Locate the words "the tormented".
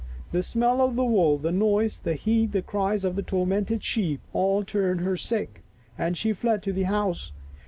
3.15-3.83